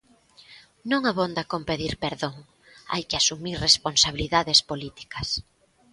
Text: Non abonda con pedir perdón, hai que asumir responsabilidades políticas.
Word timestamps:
Non 0.91 1.01
abonda 1.11 1.43
con 1.51 1.61
pedir 1.69 1.93
perdón, 2.05 2.35
hai 2.91 3.03
que 3.09 3.19
asumir 3.21 3.55
responsabilidades 3.67 4.59
políticas. 4.71 5.27